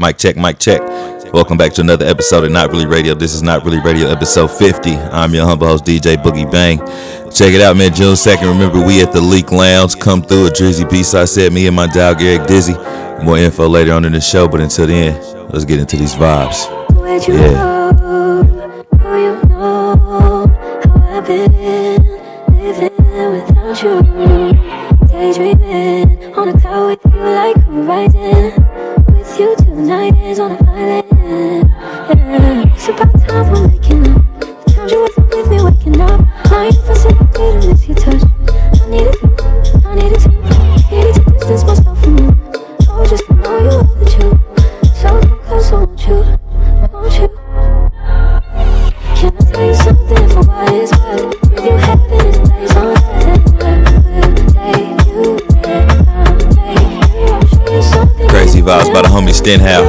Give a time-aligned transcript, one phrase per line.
[0.00, 0.80] Mic check, mic check.
[1.34, 3.16] Welcome back to another episode of Not Really Radio.
[3.16, 4.92] This is Not Really Radio, episode 50.
[4.92, 6.78] I'm your humble host, DJ Boogie Bang.
[7.32, 7.92] Check it out, man.
[7.92, 8.42] June 2nd.
[8.42, 9.98] Remember, we at the Leak Lounge.
[9.98, 11.14] Come through a Drizzy Peace.
[11.14, 12.74] I said, me and my dog, Eric Dizzy.
[13.24, 16.68] More info later on in the show, but until then, let's get into these vibes.
[17.26, 17.90] Yeah.
[19.18, 20.46] you know how
[21.10, 21.50] I've been
[22.54, 22.92] living
[23.32, 25.08] without you?
[25.08, 28.57] Daydreaming on a cloud with you like horizon
[29.38, 31.70] you tonight is on an island.
[31.70, 32.74] Yeah.
[32.74, 34.40] It's about time we're making up.
[34.40, 36.20] The times you wasn't with me waking up.
[36.50, 37.87] Now you facilitated to miss
[59.08, 59.84] the homie Stenhow.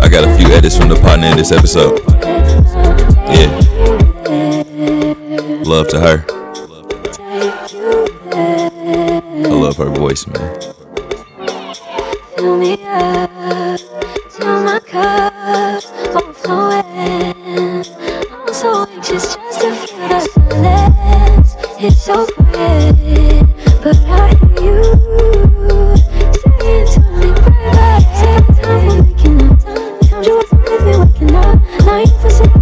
[0.00, 2.00] I got a few edits from the partner in this episode.
[3.30, 3.50] Yeah.
[5.64, 6.24] Love to her.
[9.44, 10.73] I love her voice, man.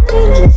[0.07, 0.52] Good.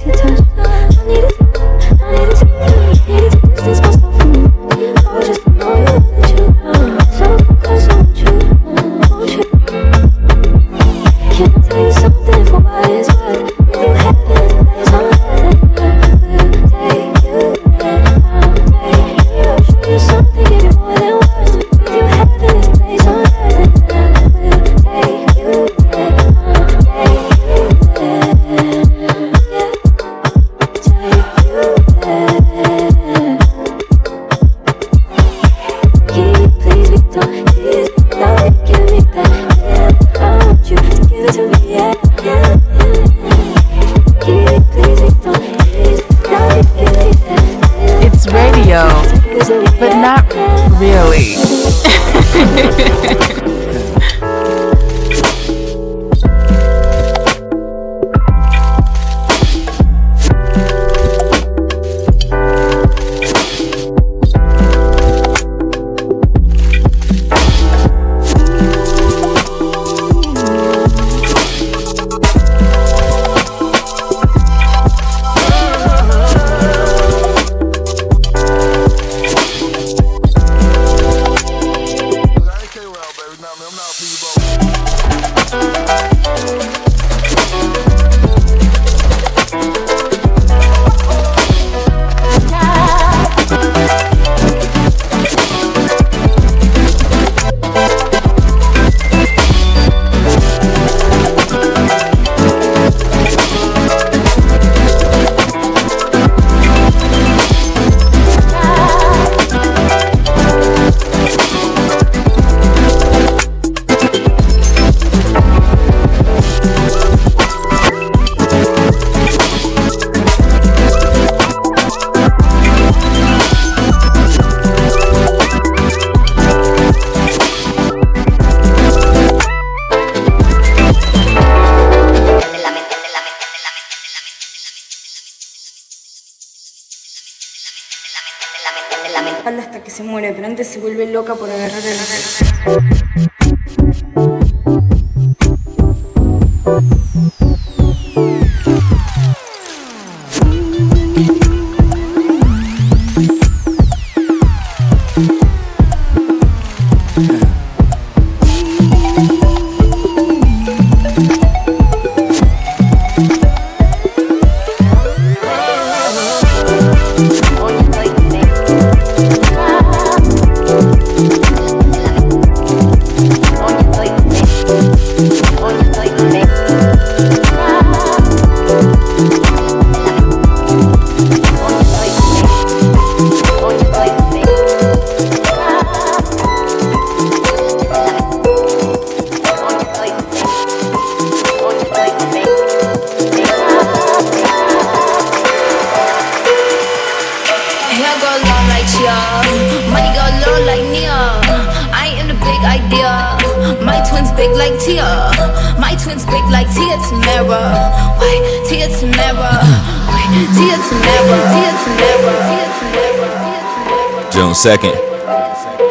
[214.56, 214.96] 2nd.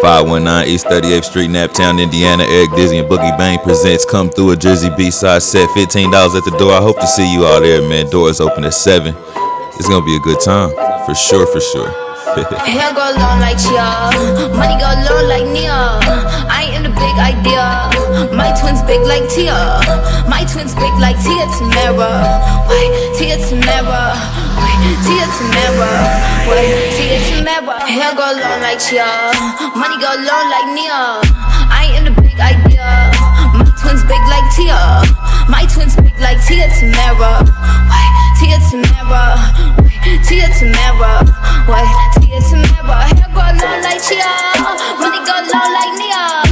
[0.01, 2.43] 519 East 38th Street, Naptown, Indiana.
[2.43, 5.69] Eric Dizzy and Boogie Bang presents Come Through a Jersey B-side set.
[5.69, 6.73] $15 at the door.
[6.73, 8.09] I hope to see you all there, man.
[8.09, 9.13] Doors open at 7.
[9.77, 10.71] It's gonna be a good time.
[11.05, 11.89] For sure, for sure.
[12.65, 14.11] Hair go long like Chia,
[14.51, 15.95] money go long like Nia.
[16.51, 17.87] I in the big idea.
[18.35, 19.79] My twins big like Tia.
[20.27, 22.43] My twins big like Tia Tamera.
[22.67, 24.34] Why Tia Tamera?
[25.05, 25.89] Tia Tamera?
[26.47, 26.65] Why
[26.95, 27.75] Tia Tamera?
[27.85, 29.07] Hair go long like Chia,
[29.75, 31.21] money go long like Nia.
[31.73, 32.85] I in the big idea.
[33.57, 34.77] My twins big like Tia.
[35.49, 37.41] My twins big like Tia Tamera.
[37.89, 38.05] Why
[38.37, 39.37] Tia Tamera?
[39.97, 41.25] Why Tia Tamera?
[41.67, 41.83] Why
[42.21, 42.97] Tia Tamera?
[43.09, 44.29] Hair go long like Chia,
[45.01, 46.44] money go long like Nia.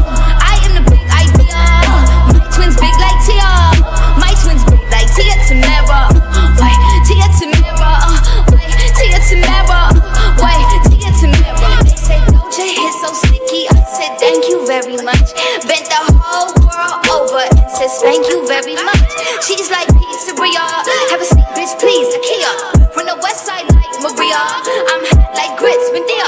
[13.93, 15.37] Said thank you very much.
[15.69, 19.09] Bent the whole world over and says thank you very much.
[19.45, 20.65] She's like pizzeria.
[21.13, 22.09] Have a seat, bitch, please.
[22.17, 22.89] IKEA.
[22.89, 24.41] From the west side like Maria.
[24.89, 26.25] I'm hot like grits, Medea.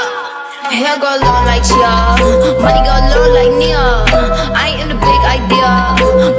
[0.70, 1.94] Hair go long like Chia,
[2.62, 4.06] money go low like Nia.
[4.54, 5.70] I in the big idea.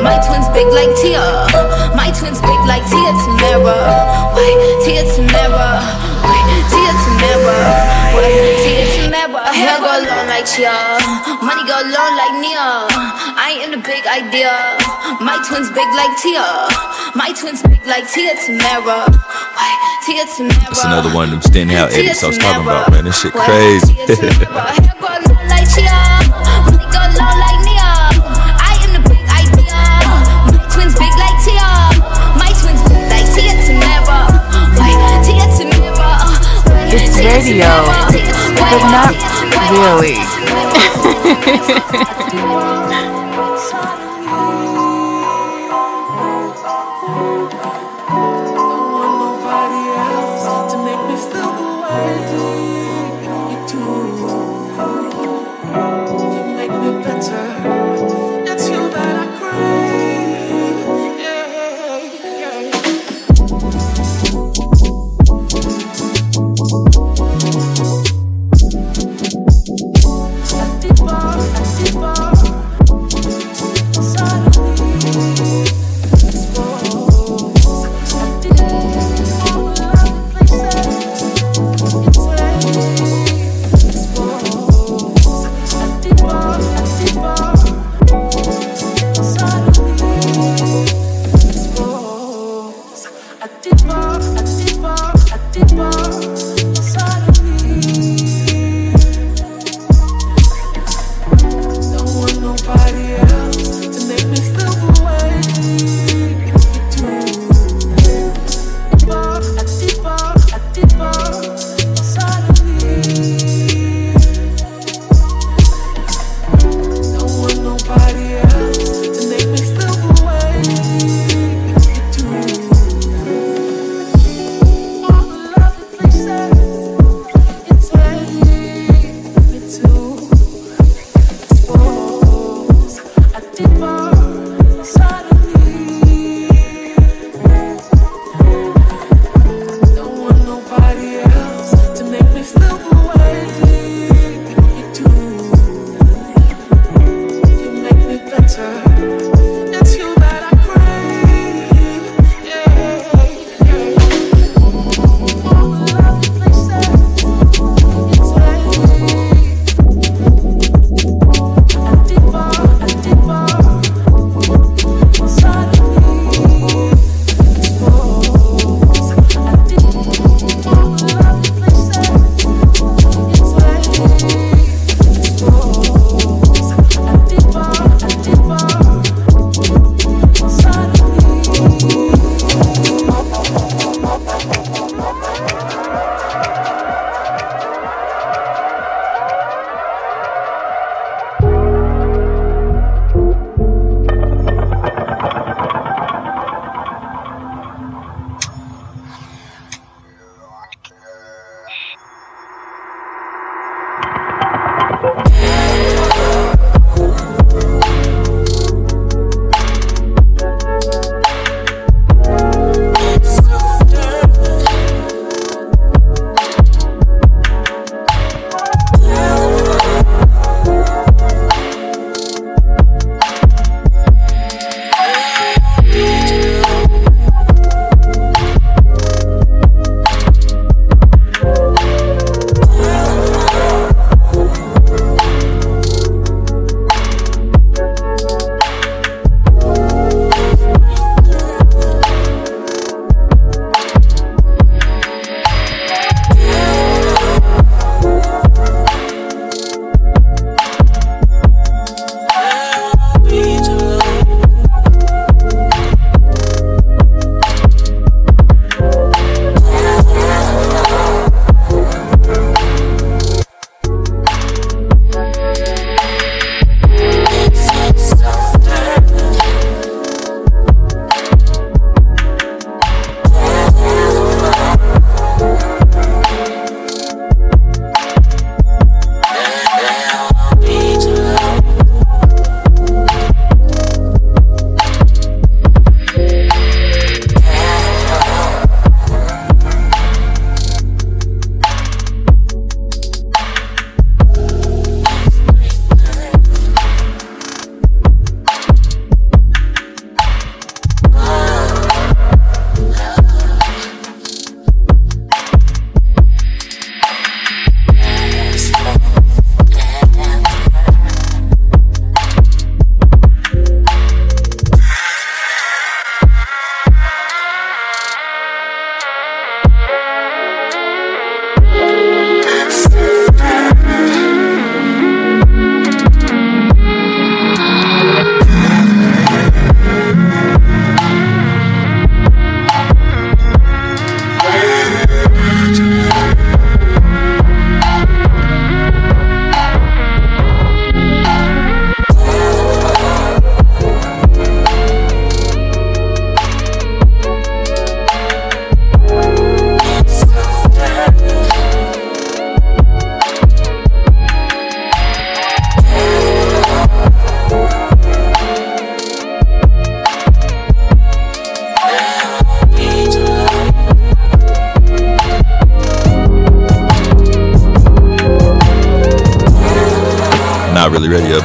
[0.02, 1.26] My twins big like Tia.
[1.94, 3.78] My twins big like Tia Tamera.
[4.34, 4.50] Why
[4.82, 5.82] Tia Tamera?
[6.22, 6.38] Why
[6.70, 7.58] Tia Tamera?
[8.14, 8.30] Why
[8.62, 9.35] Tia Tamera?
[9.56, 10.68] Hair go long like Chia,
[11.40, 12.84] money go low like Nia.
[13.40, 14.52] I ain't in the big idea.
[15.24, 16.44] My twins big like Tia.
[17.16, 19.08] My twins big like Tia Tamera.
[19.08, 19.72] Why
[20.04, 20.60] Tia Tamera?
[20.60, 23.04] That's another one of them Stenhouse edits I was talking about, man.
[23.04, 23.96] This shit crazy.
[36.88, 37.66] It's radio,
[38.56, 39.35] but not
[39.70, 40.16] really.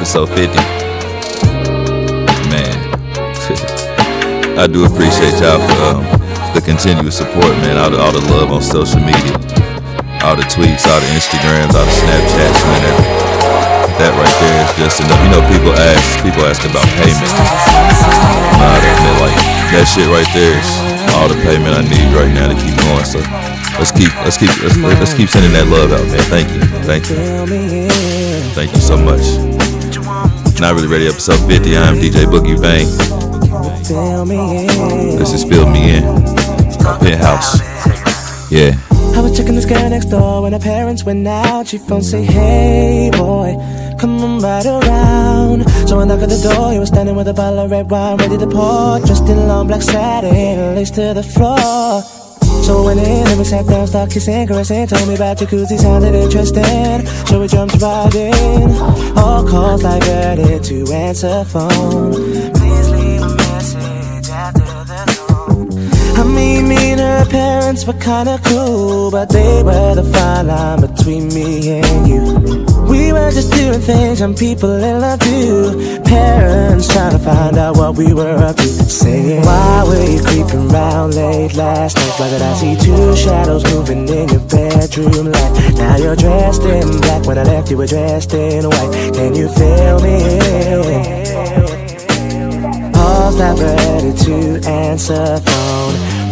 [0.01, 0.58] episode 50.
[2.50, 2.74] Man,
[4.58, 6.01] I do appreciate y'all for um,
[6.58, 7.77] the continuous support, man.
[7.77, 9.38] All the, all the love on social media,
[10.25, 12.81] all the tweets, all the Instagrams, all the Snapchats, man.
[14.01, 15.22] That, right there is just enough.
[15.22, 17.29] You know, people ask, people ask about payment.
[18.58, 19.38] Nah, that, man, like
[19.70, 20.70] that shit right there is
[21.13, 23.05] all the payment I need right now to keep going.
[23.05, 23.22] So
[23.77, 26.25] let's keep, let's keep, let's, let's keep sending that love out, man.
[26.25, 27.22] Thank you, thank you,
[28.58, 29.62] thank you so much.
[30.62, 31.08] Not really ready.
[31.08, 31.75] Episode 50.
[31.75, 32.86] I'm DJ Boogie Bang.
[35.18, 36.03] This is Fill Me In.
[37.01, 37.60] Penthouse.
[38.51, 38.77] Yeah.
[39.15, 41.70] I was checking this girl next door when her parents went out.
[41.70, 43.56] She phone say, Hey boy,
[44.00, 45.68] come on right around.
[45.89, 46.72] So I knock at the door.
[46.72, 49.65] He was standing with a bottle of red wine ready to pour, dressed in long
[49.65, 52.20] black satin, lace to the floor.
[52.62, 55.77] So I went in and we sat down, started kissing, caressing, told me about jacuzzi,
[55.80, 57.06] sounded interesting.
[57.27, 58.72] So we jumped right in.
[59.18, 62.13] All calls diverted to answer phone.
[62.53, 66.18] Please leave a message after the tone.
[66.20, 70.82] I mean, me and her parents were kinda cool, but they were the fine line
[70.82, 72.70] between me and you.
[73.12, 76.01] We were just doing things and people in love do.
[76.06, 78.63] Parents trying to find out what we were up to.
[78.63, 82.13] Saying, Why were you creeping around late last night?
[82.18, 85.74] Why did I see two shadows moving in your bedroom light?
[85.75, 87.25] Now you're dressed in black.
[87.25, 89.13] When I left, you were dressed in white.
[89.13, 90.22] Can you feel me?
[92.94, 95.61] Paul's not ready to answer.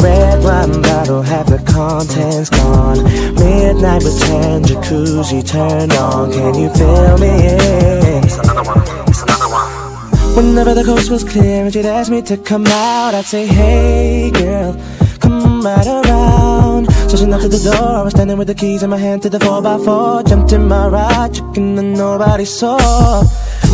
[0.01, 3.03] Red wine bottle, have the contents gone.
[3.35, 6.31] Midnight return, jacuzzi turned on.
[6.31, 7.27] Can you feel me?
[7.27, 8.23] Yeah.
[8.23, 8.81] It's another one.
[9.07, 10.35] It's another one.
[10.35, 14.31] Whenever the coast was clear and she'd ask me to come out, I'd say, Hey
[14.31, 14.73] girl,
[15.19, 16.85] come right around.
[17.09, 19.23] So she knocked at the door, I was standing with the keys in my hand
[19.23, 20.27] to the 4x4.
[20.29, 23.23] Jumped in my ride, chicken that nobody saw.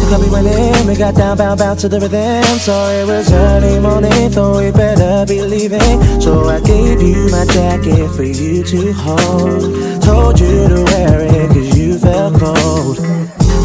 [0.06, 2.44] The club we went in, we got down, bound, bound to the rhythm.
[2.60, 6.22] So it was early morning, thought we better be leaving.
[6.22, 10.04] So I gave you my jacket for you to hold.
[10.04, 13.00] Told you to wear it cause you felt cold.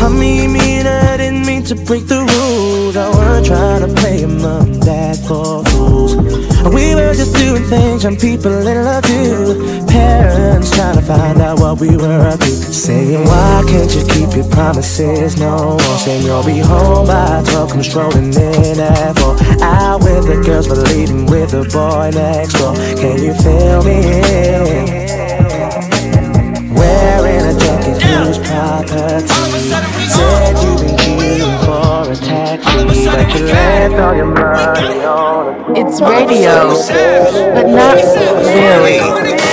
[0.00, 2.96] I mean, mean, I didn't mean to break the rules.
[2.96, 6.16] I weren't trying to play mom and dad for fools.
[6.72, 9.89] We were just doing things and people in love do.
[10.00, 12.46] Parents trying to find out what we were up to.
[12.46, 15.36] Saying, why can't you keep your promises?
[15.38, 17.70] No more saying you'll be home by 12.
[17.70, 19.36] Come strolling in at 4.
[19.62, 22.74] Out with the girls, but leaving with the boy next door.
[23.00, 23.98] Can you feel me?
[26.72, 29.26] Wearing a jacket, whose property?
[30.16, 35.80] Said you been queuing for a taxi, but you left all your money on a
[35.80, 36.72] It's radio,
[37.54, 37.96] but not
[38.46, 39.49] really.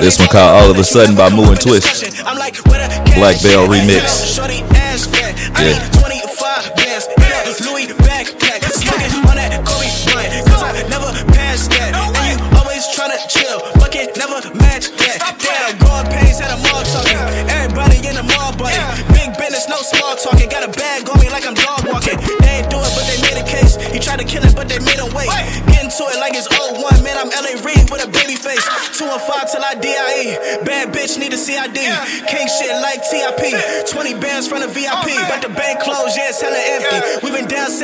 [0.00, 2.00] This one called All of a Sudden by Moo and Twist.
[2.00, 2.26] discussion.
[2.26, 4.34] I'm like, where the Black Bell remix.
[4.34, 5.36] Shorty ass fat.
[5.54, 5.89] I Yeah.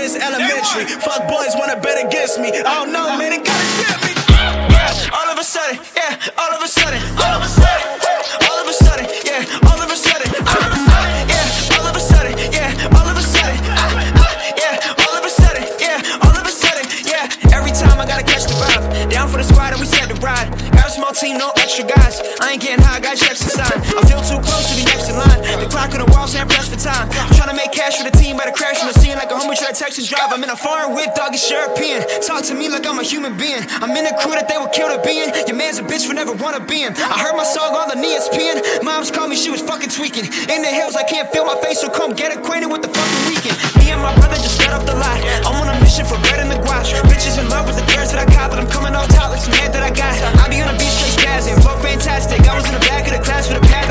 [0.09, 0.87] Since elementary.
[1.03, 2.49] Fuck boys wanna bet against me.
[2.51, 3.96] I don't know, man, it tell
[36.95, 38.63] I heard my song on the ESPN.
[38.85, 40.31] Moms called me, she was fucking tweaking.
[40.47, 43.23] In the hills, I can't feel my face, so come get acquainted with the fucking
[43.27, 43.59] Weeknd.
[43.83, 45.19] Me and my brother just got off the lot.
[45.43, 46.95] I'm on a mission for bread and the guash.
[47.11, 49.43] Bitches in love with the girls that I got, but I'm coming off top like
[49.43, 50.15] some head that I got.
[50.39, 52.47] I be on the beach straight spazzing, flow fantastic.
[52.47, 53.86] I was in the back of the class with a pad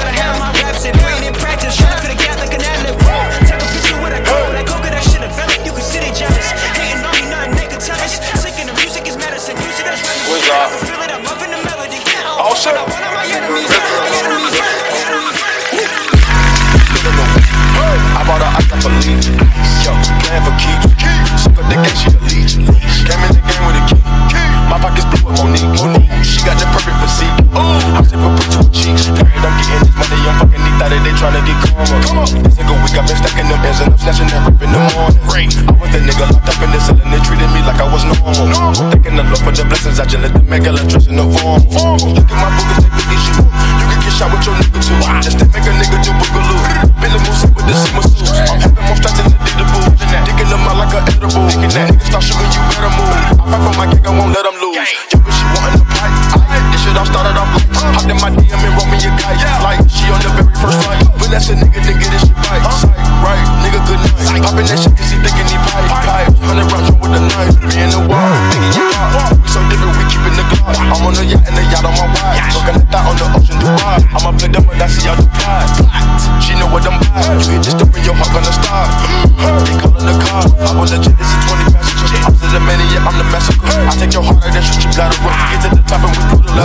[28.95, 31.97] Period, I'm getting this money, I'm fucking these thought they tryna get karma.
[32.05, 32.29] Come on.
[32.47, 34.79] This nigga week, I've been stacking them ends and I'm snatching that rip in the
[34.95, 35.19] morning.
[35.27, 35.51] Great.
[35.55, 37.87] I was the nigga locked up in the cell and they treated me like I
[37.91, 38.47] was normal.
[38.47, 38.87] normal.
[38.95, 41.25] Thanking the Lord for the blessings, I just let them make a dress in the
[41.27, 41.59] form.
[42.15, 43.35] Look at my boogers, they big issue.
[43.43, 44.95] You can get shot with your nigga too.
[45.19, 46.59] Just to make a nigga do boogaloo.
[47.03, 48.31] Billy Moose with the same suits.
[48.47, 49.83] I'm having more stress than the Didaboo.
[50.23, 51.51] Dicking them out like a edible.
[51.59, 53.11] Niggas start shooting, you better move.
[53.11, 55.14] I fight for my gang, I won't let them lose.
[56.85, 59.33] Shit all started off like Hopped in my DM and wrote me a guy.
[59.57, 61.01] Flight, she on the very first flight.
[61.17, 62.61] Finesse a nigga, nigga, this shit right.
[63.25, 64.45] Right, nigga, good night.
[64.45, 65.89] Poppin' that shit cause he thinking he pipe.
[66.05, 67.57] Pipe, hundred rounds with a knife.
[67.65, 69.33] Me in the wall, nigga, you pop.
[69.33, 70.77] We so different, we keepin' the Glock.
[70.77, 72.41] I'm on the yacht and the yacht on my ride.
[72.53, 73.97] Fucking the thought on the ocean, Dubai.
[74.13, 75.69] I'ma play them when I see y'all do pride.
[76.41, 77.25] She know what I'm by.
[77.41, 78.89] You hit just to bring your heart gonna stop.
[79.65, 80.45] They callin' the car.
[80.61, 82.11] I was legit, this is 20 passengers.
[82.25, 83.69] I'm to the maniac, I'm the massacre.
[83.69, 85.17] I take your heart and shoot your bladder.
[85.49, 85.69] Get to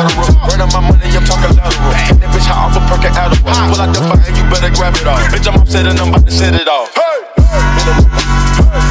[0.04, 0.56] the top and we pull the lateral.
[0.56, 1.92] Burn my money, I'm talking lateral.
[1.92, 3.76] That bitch high off a perk and Adderall.
[3.76, 5.20] Out the fire and you better grab it off.
[5.28, 6.88] Bitch, I'm upset and I'm about to set it off.
[6.94, 7.20] Hey!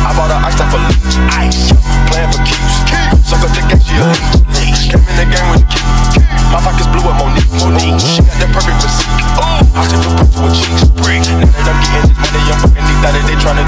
[0.06, 1.18] I bought her ice off a leash.
[1.34, 1.74] Ice.
[2.10, 2.76] Playing for keeps.
[3.26, 4.06] Suck up the gang, she a
[4.54, 4.90] leech.
[4.90, 5.86] Came in the game with the key.
[6.50, 7.46] My pockets blew up Monique.
[7.62, 8.02] Monique.
[8.02, 9.14] She got that perfect physique.
[9.78, 10.82] I took a breath to a cheeks.
[10.98, 11.22] Break.
[11.30, 13.64] Now that I'm getting this money, I'm fucking thought that they tryna.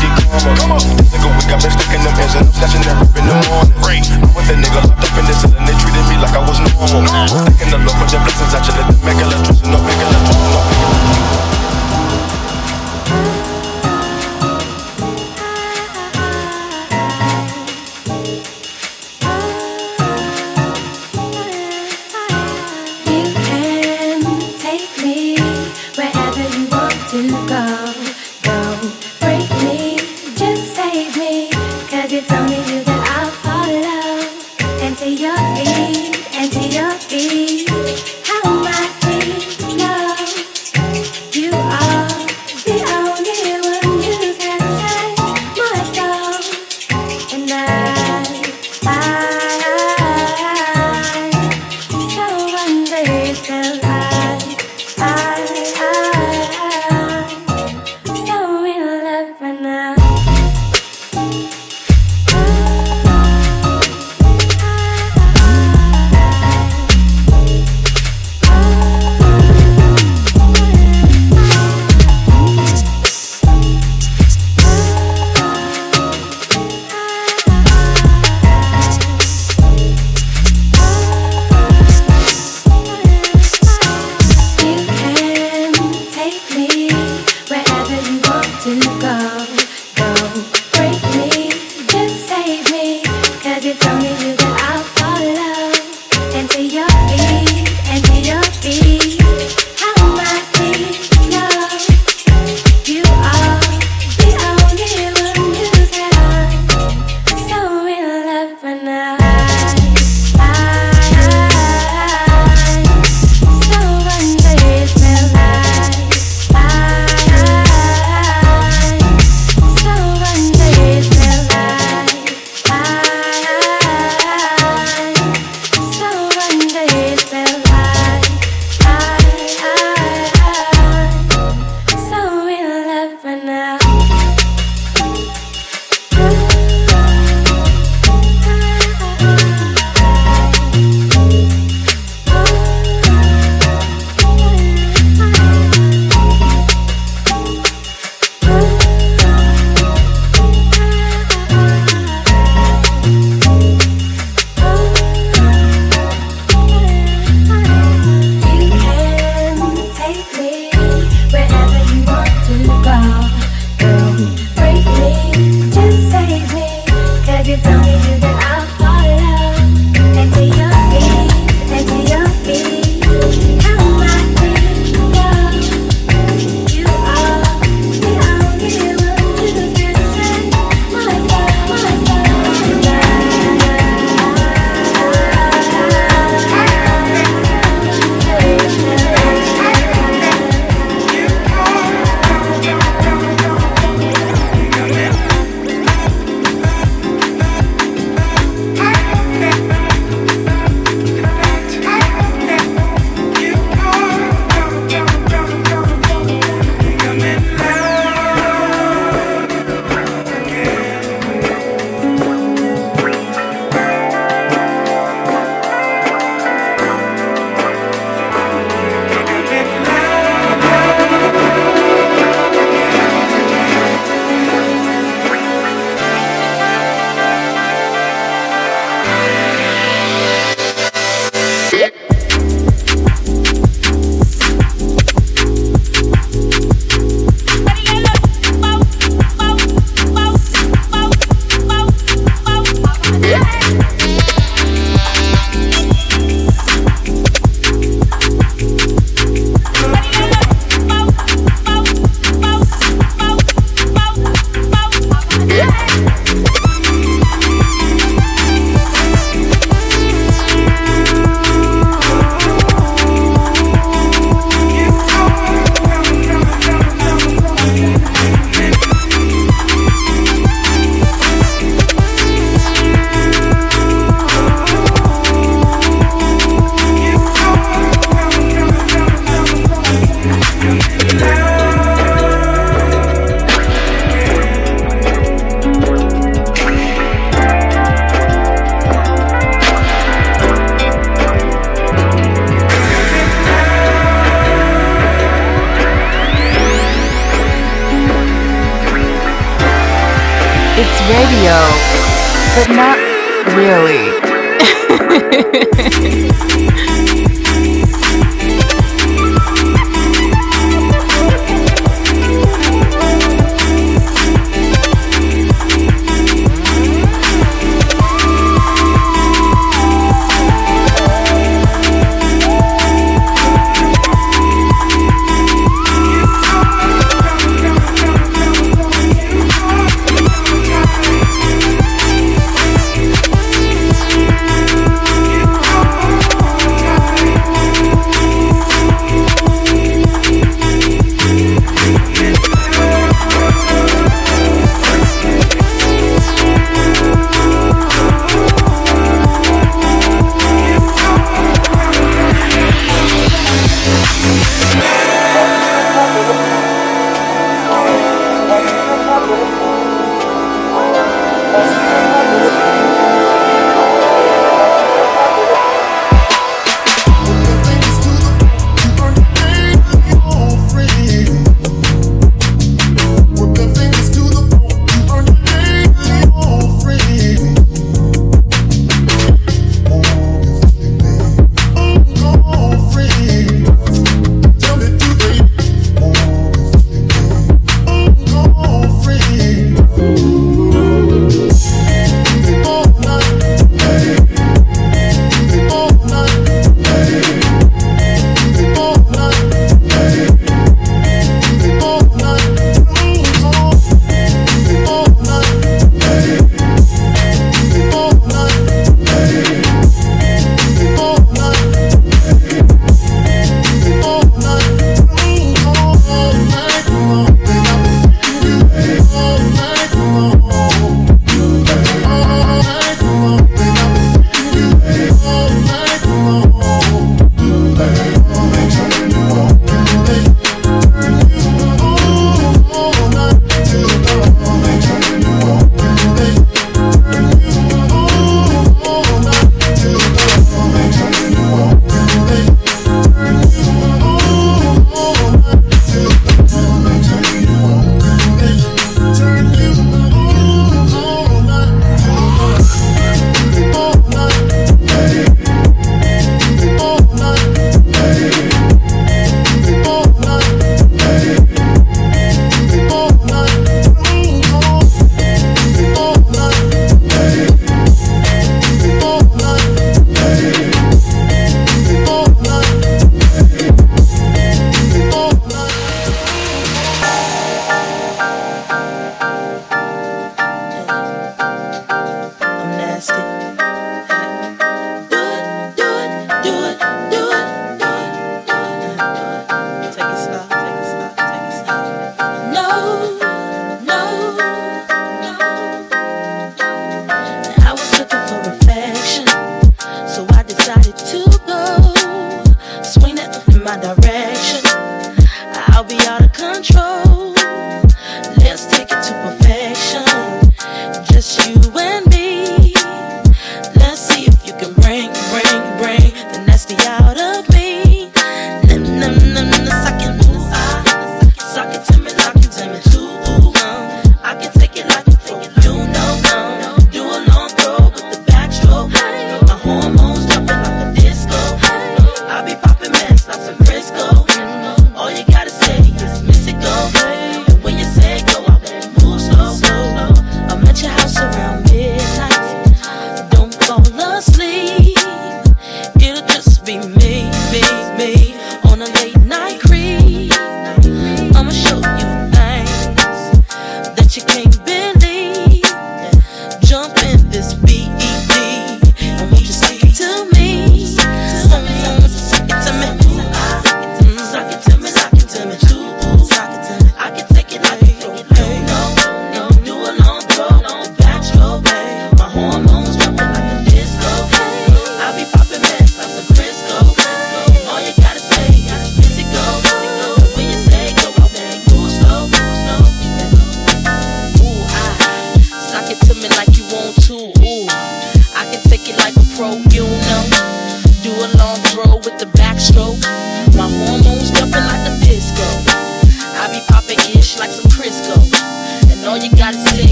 [0.58, 0.82] Come on.
[0.98, 3.38] This nigga weak, I've been sticking them ends and I'm snatching that rip in the
[3.46, 3.78] morning.
[3.86, 4.04] Break.
[4.10, 4.91] I with that nigga
[7.00, 7.28] normal.
[7.48, 9.61] Thanking the Lord for their blessings, I just let make electricity, no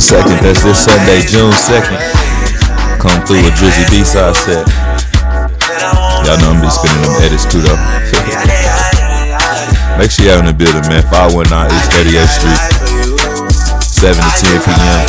[0.00, 0.40] June 2nd.
[0.40, 2.00] That's this Sunday, June 2nd.
[3.04, 4.64] Come through with Drizzy B-side set.
[6.24, 7.76] Y'all know I'm be spinning them edits too though.
[10.00, 11.04] Make sure y'all in the building, man.
[11.04, 12.56] 519 East 38th Street.
[13.84, 15.04] 7 to 10 p.m.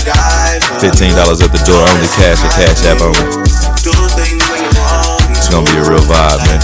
[0.84, 3.48] $15 at the door, only cash or cash app only.
[5.32, 6.60] It's gonna be a real vibe, man.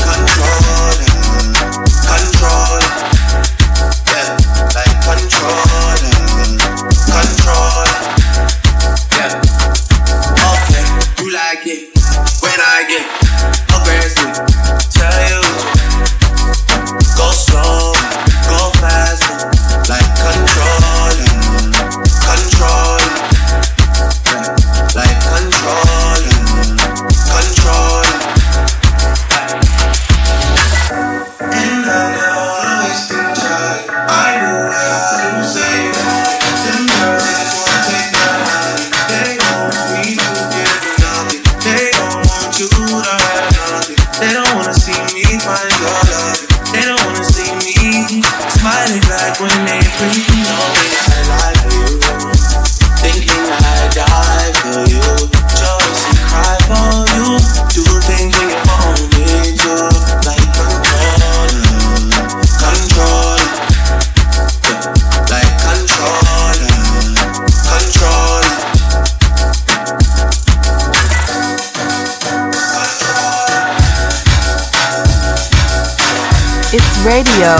[77.38, 77.56] radio,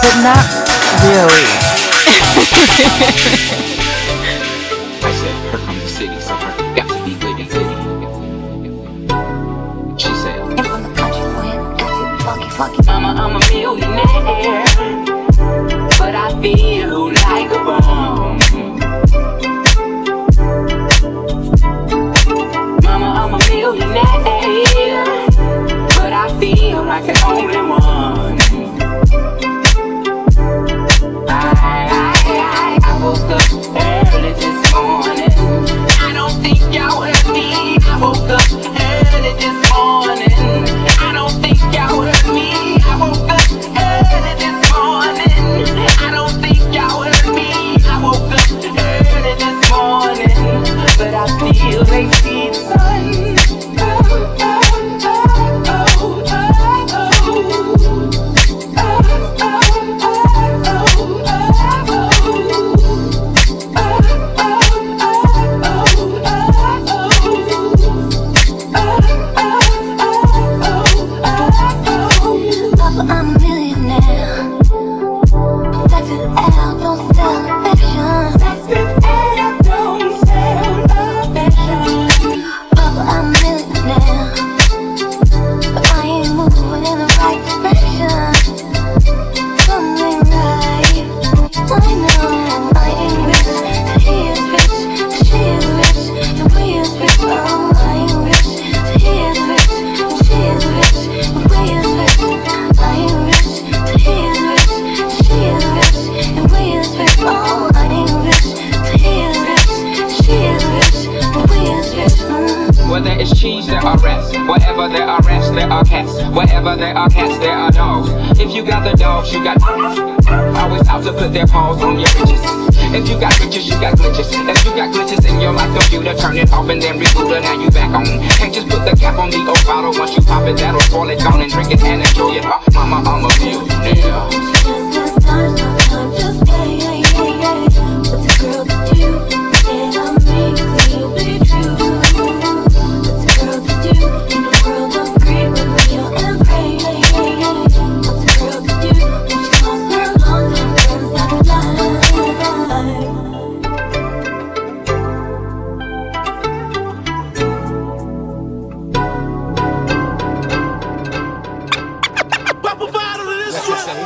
[0.00, 0.46] but not
[1.04, 1.44] really.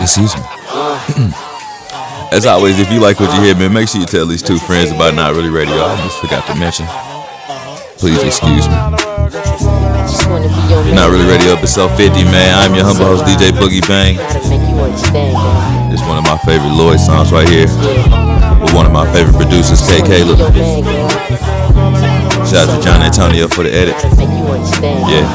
[0.01, 0.43] Excuse me.
[0.43, 1.33] Hmm.
[2.35, 4.47] As always, if you like what you hear, man, make sure you tell at least
[4.47, 5.75] two friends about Not Really Radio.
[5.75, 6.87] I almost forgot to mention.
[7.99, 8.75] Please excuse me.
[10.95, 12.55] Not Really Radio episode 50, man.
[12.57, 14.17] I'm your humble host, DJ Boogie Bang.
[15.93, 17.69] It's one of my favorite Lloyd songs right here.
[18.63, 20.01] With one of my favorite producers, K.
[20.01, 20.39] Caleb.
[22.49, 23.97] Shout out to John Antonio for the edit.
[25.11, 25.27] Yeah.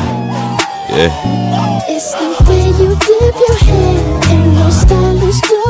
[0.90, 1.84] Yeah.
[1.90, 4.27] It's the way you dip your head.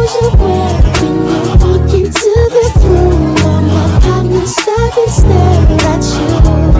[0.08, 6.77] Walking to the room, all my partner's stopping staring at you.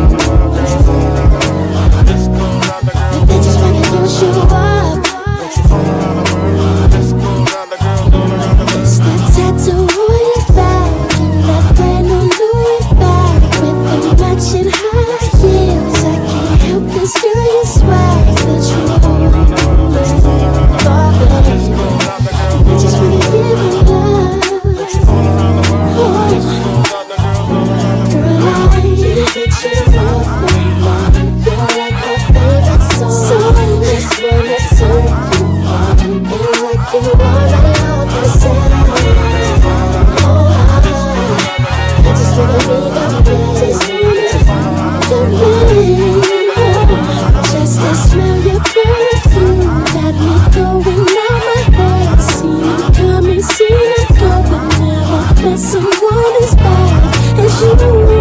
[55.56, 58.17] Someone as bad as you.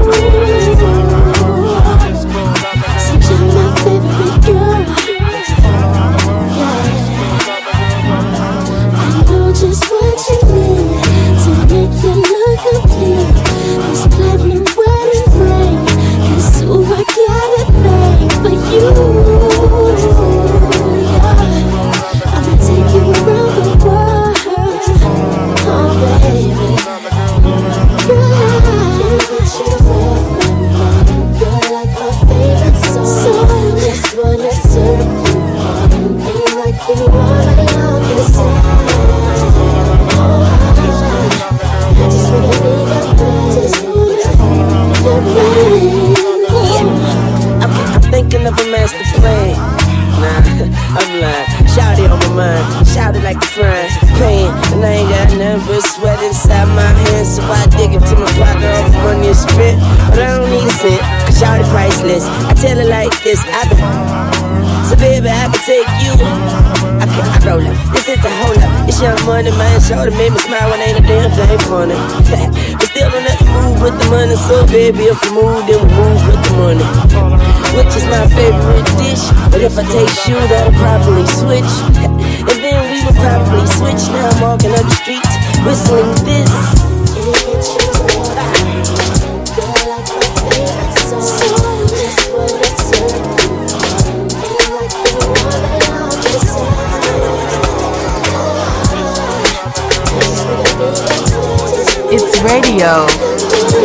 [102.76, 103.06] Radio,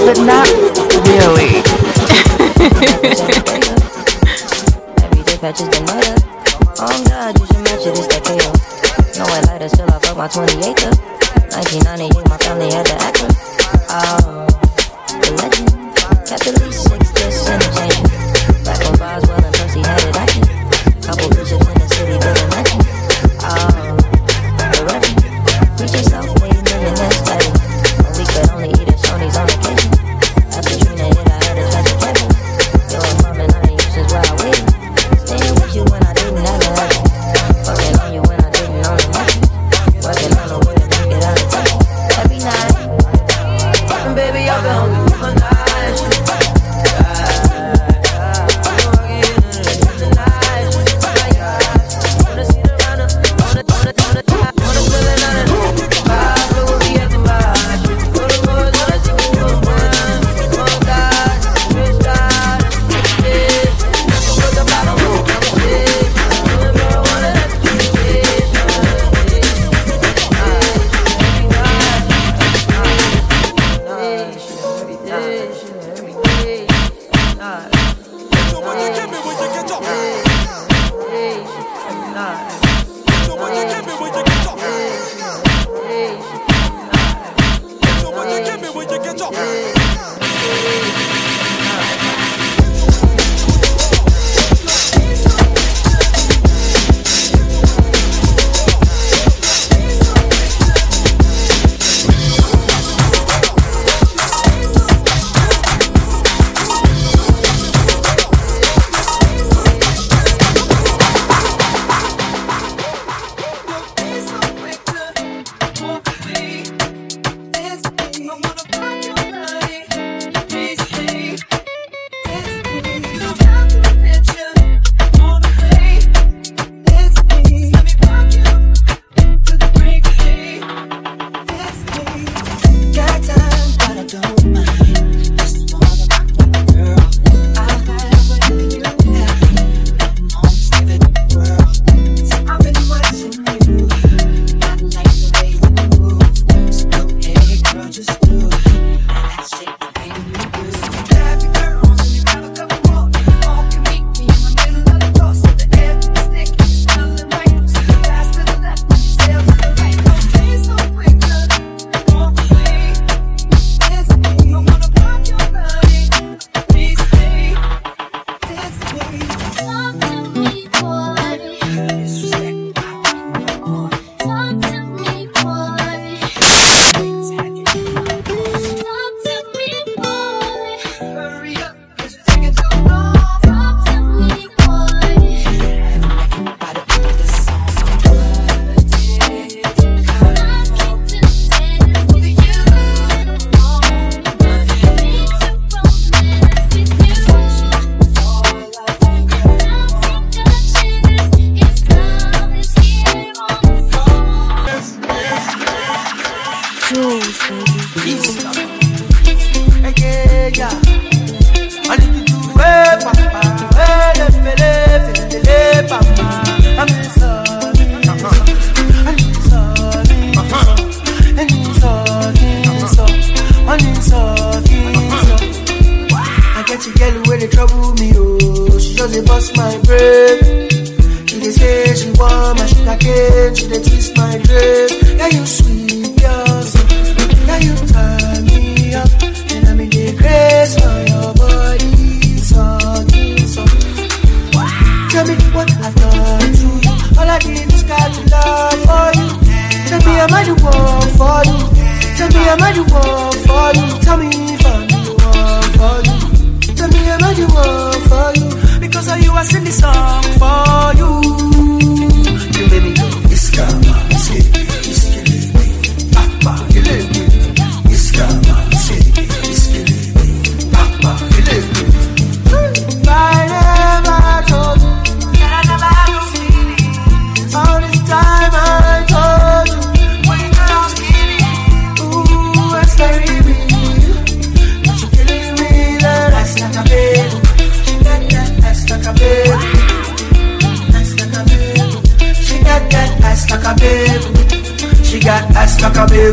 [0.05, 0.60] but not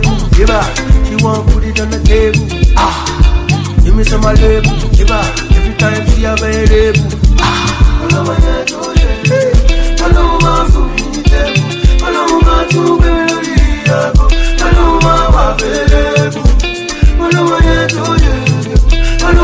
[0.01, 0.37] baby.
[0.37, 0.63] Give her.
[1.07, 2.47] She want put it on the table.
[2.77, 3.19] Ah.
[3.85, 5.25] Give me some of label, give her
[5.57, 7.09] every time she available.
[7.41, 8.93] Ah, all over your door.
[10.05, 10.69] All over
[11.33, 12.05] yeah.
[12.05, 13.57] All over to be ready,
[13.89, 14.13] yeah.
[14.61, 16.45] All over my available.
[17.19, 19.25] All over your door, yeah.
[19.25, 19.41] All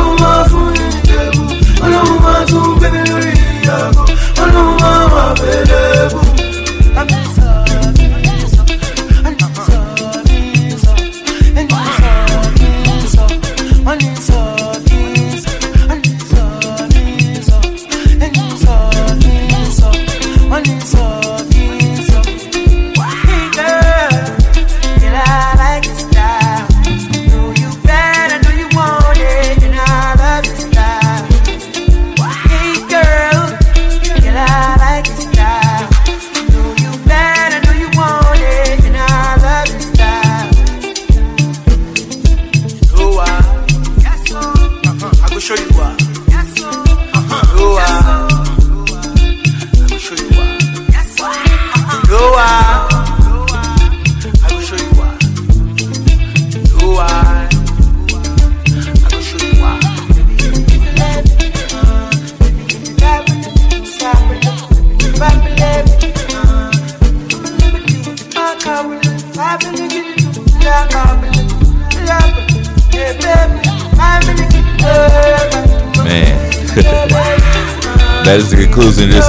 [0.51, 1.83] for me, yeah.
[1.83, 3.35] All over to be ready,
[3.65, 3.93] yeah.
[4.39, 6.34] All my.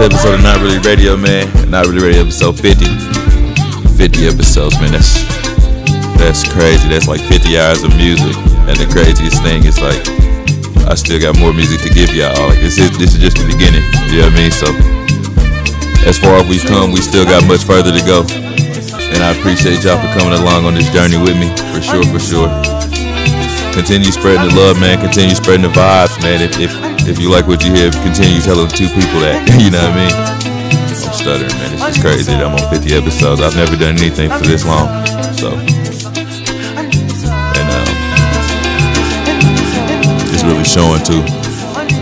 [0.06, 1.50] Episode of Not Really Radio, man.
[1.66, 2.86] Not Really Radio episode 50.
[3.98, 4.94] 50 episodes, man.
[4.94, 5.26] That's
[6.22, 6.86] that's crazy.
[6.88, 8.38] That's like 50 hours of music.
[8.70, 9.98] And the craziest thing is like
[10.86, 12.38] I still got more music to give y'all.
[12.54, 13.82] Like this is this is just the beginning.
[14.14, 14.54] You know what I mean?
[14.54, 14.70] So
[16.06, 18.22] as far as we've come, we still got much further to go.
[19.10, 21.50] And I appreciate y'all for coming along on this journey with me.
[21.74, 22.50] For sure, for sure.
[23.74, 25.02] Continue spreading the love, man.
[25.02, 26.46] Continue spreading the vibes, man.
[26.46, 26.72] If if,
[27.08, 29.38] if you like what you hear, continue telling two people that.
[29.62, 30.16] you know what I mean?
[31.06, 31.74] I'm stuttering, man.
[31.78, 33.42] It's just crazy that I'm on 50 episodes.
[33.42, 34.90] I've never done anything for this long.
[35.38, 35.54] So
[37.56, 37.88] and um,
[40.34, 41.22] it's really showing too.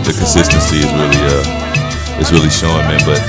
[0.08, 1.64] The consistency is really uh
[2.16, 3.00] it's really showing, man.
[3.04, 3.20] But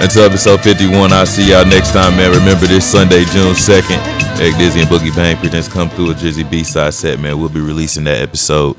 [0.00, 2.32] until episode 51, I'll see y'all next time, man.
[2.32, 4.00] Remember this Sunday, June 2nd,
[4.40, 7.38] Egg Dizzy and Boogie Bang presents Come Through a Drizzy B-side set, man.
[7.38, 8.76] We'll be releasing that episode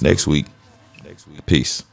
[0.00, 0.46] next week.
[1.46, 1.84] Peace.